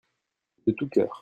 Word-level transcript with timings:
De 0.65 0.71
tout 0.71 0.89
cœur. 0.89 1.19